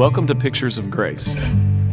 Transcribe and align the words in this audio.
Welcome 0.00 0.26
to 0.28 0.34
Pictures 0.34 0.78
of 0.78 0.90
Grace, 0.90 1.34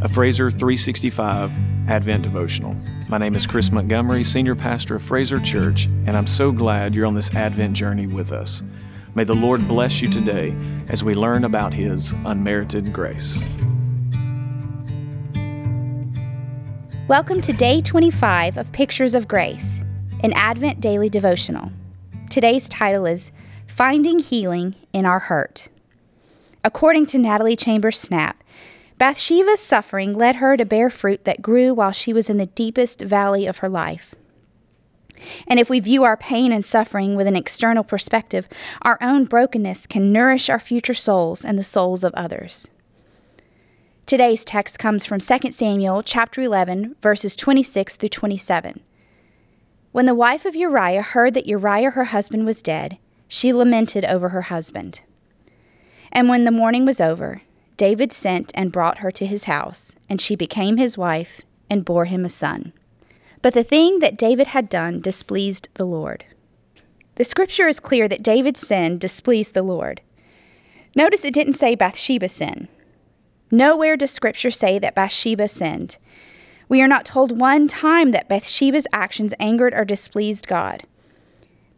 a 0.02 0.08
Fraser 0.08 0.50
365 0.50 1.52
Advent 1.90 2.24
devotional. 2.24 2.74
My 3.10 3.18
name 3.18 3.36
is 3.36 3.46
Chris 3.46 3.70
Montgomery, 3.70 4.24
Senior 4.24 4.56
Pastor 4.56 4.96
of 4.96 5.04
Fraser 5.04 5.42
Church, 5.42 5.88
and 6.06 6.12
I'm 6.12 6.26
so 6.26 6.54
glad 6.54 6.96
you're 6.96 7.06
on 7.06 7.16
this 7.16 7.36
Advent 7.36 7.76
journey 7.76 8.08
with 8.08 8.32
us. 8.32 8.64
May 9.14 9.26
the 9.26 9.36
Lord 9.36 9.68
bless 9.68 10.02
you 10.02 10.08
today 10.08 10.56
as 10.88 11.04
we 11.04 11.16
learn 11.16 11.44
about 11.44 11.74
His 11.74 12.14
unmerited 12.24 12.94
grace. 12.94 13.44
Welcome 17.10 17.42
to 17.42 17.52
day 17.52 17.82
25 17.82 18.56
of 18.58 18.72
Pictures 18.72 19.16
of 19.16 19.28
Grace, 19.28 19.84
an 20.24 20.32
Advent 20.32 20.80
daily 20.80 21.10
devotional. 21.10 21.74
Today's 22.30 22.70
title 22.70 23.06
is 23.06 23.34
Finding 23.68 24.20
Healing 24.20 24.76
in 24.94 25.06
Our 25.06 25.20
Hurt. 25.20 25.68
According 26.64 27.06
to 27.08 27.18
Natalie 27.18 27.56
Chambers 27.56 28.04
Snapp, 28.04 28.36
Bathsheba's 28.98 29.60
suffering 29.60 30.14
led 30.14 30.38
her 30.38 30.58
to 30.58 30.66
bear 30.66 30.90
fruit 30.90 31.24
that 31.26 31.42
grew 31.42 31.74
while 31.74 31.92
she 31.92 32.14
was 32.14 32.30
in 32.30 32.38
the 32.38 32.48
deepest 32.48 33.02
valley 33.02 33.46
of 33.46 33.60
her 33.60 33.70
life. 33.70 34.16
And 35.48 35.60
if 35.60 35.70
we 35.70 35.80
view 35.80 36.04
our 36.04 36.18
pain 36.18 36.52
and 36.52 36.66
suffering 36.66 37.16
with 37.16 37.28
an 37.28 37.36
external 37.36 37.84
perspective, 37.84 38.48
our 38.82 38.98
own 39.02 39.26
brokenness 39.26 39.88
can 39.88 40.12
nourish 40.12 40.50
our 40.50 40.60
future 40.60 40.94
souls 40.94 41.46
and 41.46 41.58
the 41.58 41.64
souls 41.64 42.04
of 42.04 42.14
others. 42.14 42.68
Today's 44.06 44.46
text 44.46 44.80
comes 44.80 45.06
from 45.06 45.20
2 45.20 45.52
Samuel 45.52 46.02
chapter 46.02 46.42
11 46.42 46.96
verses 47.02 47.36
26 47.36 47.98
through 47.98 48.10
27. 48.10 48.80
When 49.92 50.06
the 50.06 50.16
wife 50.16 50.46
of 50.46 50.56
Uriah 50.56 51.02
heard 51.02 51.34
that 51.34 51.48
Uriah 51.48 51.92
her 51.92 52.06
husband 52.06 52.46
was 52.46 52.62
dead, 52.62 53.00
she 53.28 53.52
lamented 53.52 54.06
over 54.06 54.30
her 54.30 54.44
husband. 54.44 55.02
And 56.12 56.30
when 56.30 56.46
the 56.46 56.52
morning 56.52 56.86
was 56.86 57.02
over, 57.02 57.42
David 57.78 58.12
sent 58.12 58.52
and 58.56 58.72
brought 58.72 59.00
her 59.00 59.12
to 59.12 59.26
his 59.26 59.44
house, 59.44 59.96
and 60.10 60.20
she 60.20 60.36
became 60.36 60.78
his 60.78 60.98
wife 60.98 61.42
and 61.70 61.86
bore 61.86 62.06
him 62.06 62.26
a 62.26 62.30
son. 62.30 62.74
But 63.42 63.54
the 63.54 63.64
thing 63.64 64.00
that 64.00 64.18
David 64.18 64.48
had 64.48 64.68
done 64.68 65.00
displeased 65.00 65.70
the 65.76 65.86
Lord. 65.86 66.26
The 67.16 67.24
scripture 67.24 67.68
is 67.68 67.80
clear 67.80 68.08
that 68.08 68.24
David's 68.24 68.66
sin 68.66 68.98
displeased 68.98 69.54
the 69.54 69.64
Lord. 69.64 70.02
Notice 70.96 71.24
it 71.24 71.34
didn't 71.34 71.54
say 71.54 71.76
Bathsheba 71.76 72.30
sinned. 72.30 72.68
Nowhere 73.52 73.96
does 73.96 74.12
scripture 74.12 74.52
say 74.52 74.80
that 74.80 74.96
Bathsheba 74.96 75.48
sinned. 75.48 75.98
We 76.70 76.82
are 76.82 76.88
not 76.88 77.06
told 77.06 77.40
one 77.40 77.68
time 77.68 78.12
that 78.12 78.28
Bathsheba's 78.28 78.88
actions 78.92 79.34
angered 79.40 79.74
or 79.74 79.86
displeased 79.86 80.48
God. 80.48 80.84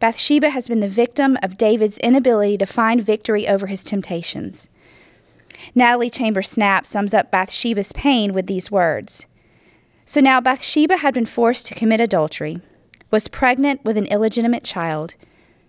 Bathsheba 0.00 0.48
has 0.48 0.66
been 0.66 0.80
the 0.80 0.88
victim 0.88 1.36
of 1.42 1.58
David's 1.58 1.98
inability 1.98 2.56
to 2.56 2.66
find 2.66 3.04
victory 3.04 3.46
over 3.46 3.66
his 3.66 3.84
temptations. 3.84 4.66
Natalie 5.74 6.08
Chambers 6.08 6.54
Snapp 6.54 6.86
sums 6.86 7.12
up 7.12 7.30
Bathsheba's 7.30 7.92
pain 7.92 8.32
with 8.32 8.46
these 8.46 8.70
words 8.70 9.26
So 10.06 10.22
now 10.22 10.40
Bathsheba 10.40 10.96
had 10.96 11.12
been 11.12 11.26
forced 11.26 11.66
to 11.66 11.74
commit 11.74 12.00
adultery, 12.00 12.60
was 13.10 13.28
pregnant 13.28 13.84
with 13.84 13.98
an 13.98 14.06
illegitimate 14.06 14.64
child, 14.64 15.16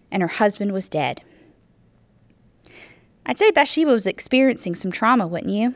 and 0.09 0.21
her 0.21 0.29
husband 0.29 0.71
was 0.71 0.87
dead. 0.87 1.21
I'd 3.25 3.37
say 3.37 3.51
Bathsheba 3.51 3.91
was 3.91 4.07
experiencing 4.07 4.75
some 4.75 4.93
trauma, 4.93 5.27
wouldn't 5.27 5.53
you? 5.53 5.75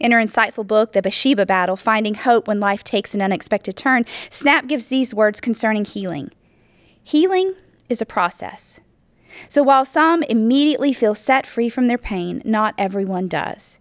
In 0.00 0.10
her 0.10 0.18
insightful 0.18 0.66
book, 0.66 0.92
The 0.92 1.00
Bathsheba 1.00 1.46
Battle 1.46 1.76
Finding 1.76 2.14
Hope 2.14 2.48
When 2.48 2.58
Life 2.58 2.82
Takes 2.82 3.14
an 3.14 3.22
Unexpected 3.22 3.76
Turn, 3.76 4.04
Snapp 4.30 4.66
gives 4.66 4.88
these 4.88 5.14
words 5.14 5.40
concerning 5.40 5.84
healing. 5.84 6.32
Healing 7.06 7.54
is 7.88 8.02
a 8.02 8.04
process. 8.04 8.80
So 9.48 9.62
while 9.62 9.84
some 9.84 10.24
immediately 10.24 10.92
feel 10.92 11.14
set 11.14 11.46
free 11.46 11.68
from 11.68 11.86
their 11.86 11.98
pain, 11.98 12.42
not 12.44 12.74
everyone 12.76 13.28
does. 13.28 13.78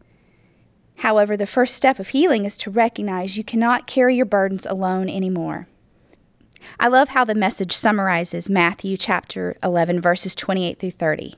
However, 0.98 1.36
the 1.36 1.48
first 1.48 1.74
step 1.74 1.98
of 1.98 2.10
healing 2.10 2.46
is 2.46 2.56
to 2.58 2.70
recognize 2.70 3.36
you 3.36 3.44
cannot 3.44 3.88
carry 3.88 4.16
your 4.16 4.28
burdens 4.28 4.68
alone 4.68 5.10
anymore. 5.10 5.68
I 6.80 6.88
love 6.88 7.10
how 7.10 7.26
the 7.26 7.34
message 7.34 7.72
summarizes 7.72 8.48
Matthew 8.48 8.96
chapter 8.96 9.58
11, 9.64 10.02
verses 10.02 10.36
28 10.36 10.78
through 10.78 10.92
30. 10.92 11.34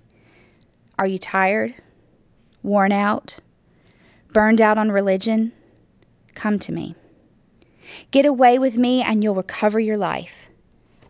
Are 1.00 1.07
you 1.07 1.17
tired? 1.17 1.73
Worn 2.63 2.91
out? 2.91 3.39
Burned 4.33 4.59
out 4.59 4.78
on 4.78 4.91
religion? 4.91 5.53
Come 6.35 6.59
to 6.59 6.73
me. 6.73 6.95
Get 8.12 8.25
away 8.25 8.59
with 8.59 8.78
me, 8.78 9.01
and 9.01 9.23
you'll 9.23 9.35
recover 9.35 9.79
your 9.79 9.95
life. 9.95 10.47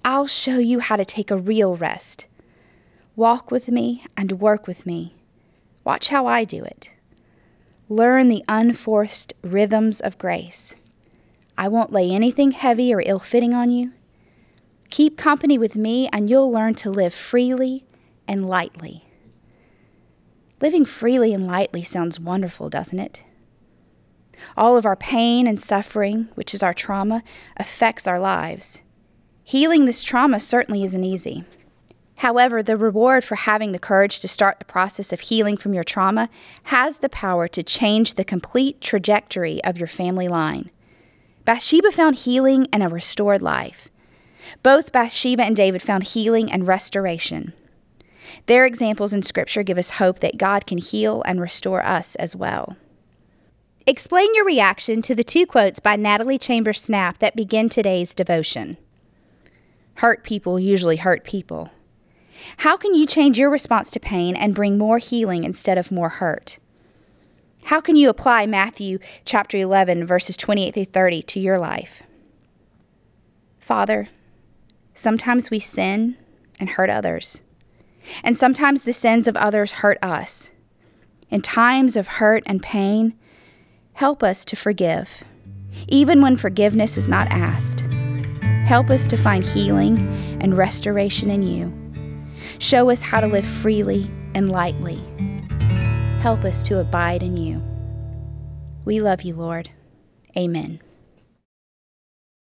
I'll 0.07 0.25
show 0.25 0.57
you 0.57 0.79
how 0.79 0.95
to 0.95 1.03
take 1.03 1.31
a 1.31 1.37
real 1.37 1.75
rest. 1.75 2.27
Walk 3.17 3.51
with 3.51 3.67
me 3.67 4.05
and 4.15 4.39
work 4.39 4.65
with 4.65 4.85
me. 4.85 5.17
Watch 5.83 6.07
how 6.07 6.25
I 6.25 6.45
do 6.45 6.63
it. 6.63 6.91
Learn 7.89 8.29
the 8.29 8.41
unforced 8.47 9.33
rhythms 9.41 9.99
of 9.99 10.17
grace. 10.17 10.77
I 11.57 11.67
won't 11.67 11.91
lay 11.91 12.09
anything 12.09 12.51
heavy 12.51 12.93
or 12.93 13.03
ill 13.05 13.19
fitting 13.19 13.53
on 13.53 13.69
you. 13.69 13.91
Keep 14.89 15.17
company 15.17 15.57
with 15.57 15.75
me, 15.75 16.07
and 16.13 16.29
you'll 16.29 16.53
learn 16.53 16.73
to 16.75 16.89
live 16.89 17.13
freely 17.13 17.83
and 18.29 18.47
lightly. 18.47 19.09
Living 20.61 20.85
freely 20.85 21.33
and 21.33 21.45
lightly 21.45 21.83
sounds 21.83 22.17
wonderful, 22.17 22.69
doesn't 22.69 22.99
it? 22.99 23.23
All 24.55 24.77
of 24.77 24.85
our 24.85 24.95
pain 24.95 25.47
and 25.47 25.61
suffering, 25.61 26.29
which 26.35 26.53
is 26.53 26.63
our 26.63 26.73
trauma, 26.73 27.23
affects 27.57 28.07
our 28.07 28.21
lives. 28.21 28.83
Healing 29.47 29.85
this 29.85 30.03
trauma 30.03 30.41
certainly 30.41 30.83
isn't 30.83 31.05
easy. 31.05 31.45
However, 32.17 32.61
the 32.61 32.75
reward 32.75 33.23
for 33.23 33.35
having 33.35 33.71
the 33.71 33.79
courage 33.79 34.19
to 34.19 34.27
start 34.27 34.59
the 34.59 34.65
process 34.65 35.13
of 35.13 35.21
healing 35.21 35.55
from 35.55 35.73
your 35.73 35.85
trauma 35.85 36.27
has 36.63 36.97
the 36.97 37.07
power 37.07 37.47
to 37.47 37.63
change 37.63 38.15
the 38.15 38.25
complete 38.25 38.81
trajectory 38.81 39.63
of 39.63 39.77
your 39.77 39.87
family 39.87 40.27
line. 40.27 40.69
Bathsheba 41.45 41.93
found 41.93 42.17
healing 42.17 42.67
and 42.73 42.83
a 42.83 42.89
restored 42.89 43.41
life. 43.41 43.87
Both 44.63 44.91
Bathsheba 44.91 45.45
and 45.45 45.55
David 45.55 45.81
found 45.81 46.03
healing 46.03 46.51
and 46.51 46.67
restoration. 46.67 47.53
Their 48.47 48.65
examples 48.65 49.13
in 49.13 49.23
Scripture 49.23 49.63
give 49.63 49.77
us 49.77 49.91
hope 49.91 50.19
that 50.19 50.37
God 50.37 50.67
can 50.67 50.77
heal 50.77 51.23
and 51.25 51.39
restore 51.39 51.85
us 51.85 52.15
as 52.15 52.35
well. 52.35 52.75
Explain 53.85 54.35
your 54.35 54.43
reaction 54.43 55.01
to 55.03 55.15
the 55.15 55.23
two 55.23 55.45
quotes 55.45 55.79
by 55.79 55.95
Natalie 55.95 56.37
Chambers 56.37 56.85
Snapp 56.85 57.19
that 57.19 57.37
begin 57.37 57.69
today's 57.69 58.13
devotion. 58.13 58.75
Hurt 59.97 60.23
people 60.23 60.59
usually 60.59 60.97
hurt 60.97 61.23
people. 61.23 61.71
How 62.57 62.77
can 62.77 62.93
you 62.93 63.07
change 63.07 63.39
your 63.39 63.49
response 63.49 63.89
to 63.91 63.99
pain 63.99 64.35
and 64.35 64.53
bring 64.53 64.77
more 64.77 64.99
healing 64.99 65.43
instead 65.43 65.77
of 65.79 65.91
more 65.91 66.09
hurt? 66.09 66.59
How 67.63 67.81
can 67.81 67.95
you 67.95 68.07
apply 68.07 68.45
Matthew 68.45 68.99
chapter 69.25 69.57
11 69.57 70.05
verses 70.05 70.37
28 70.37 70.73
through 70.75 70.85
30 70.85 71.23
to 71.23 71.39
your 71.39 71.57
life? 71.57 72.03
Father, 73.59 74.09
sometimes 74.93 75.49
we 75.49 75.59
sin 75.59 76.15
and 76.59 76.69
hurt 76.69 76.91
others. 76.91 77.41
And 78.23 78.37
sometimes 78.37 78.83
the 78.83 78.93
sins 78.93 79.27
of 79.27 79.35
others 79.35 79.73
hurt 79.73 79.97
us. 80.03 80.51
In 81.31 81.41
times 81.41 81.95
of 81.95 82.07
hurt 82.07 82.43
and 82.45 82.61
pain, 82.61 83.15
help 83.93 84.21
us 84.21 84.45
to 84.45 84.55
forgive, 84.55 85.23
even 85.87 86.21
when 86.21 86.37
forgiveness 86.37 86.97
is 86.97 87.07
not 87.07 87.27
asked. 87.31 87.86
Help 88.67 88.89
us 88.89 89.07
to 89.07 89.15
find 89.15 89.45
healing 89.45 89.97
and 90.41 90.57
restoration 90.57 91.31
in 91.31 91.41
you. 91.41 91.71
Show 92.59 92.89
us 92.89 93.01
how 93.01 93.21
to 93.21 93.27
live 93.27 93.45
freely 93.45 94.11
and 94.35 94.51
lightly. 94.51 95.01
Help 96.19 96.43
us 96.43 96.63
to 96.63 96.79
abide 96.79 97.23
in 97.23 97.37
you. 97.37 97.63
We 98.83 98.99
love 98.99 99.21
you, 99.21 99.35
Lord. 99.35 99.69
Amen. 100.35 100.81